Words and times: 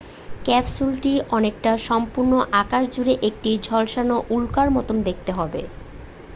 ক্যাপসুলটি 0.45 1.13
অনেকটা 1.31 1.71
সম্পূর্ণ 1.87 2.31
আকাশ 2.61 2.83
জুড়ে 2.93 3.13
একটি 3.29 3.49
ঝলসানো 3.63 4.15
উল্কার 4.29 4.67
মতো 4.71 4.91
দেখতে 5.07 5.31
হবে 5.33 5.61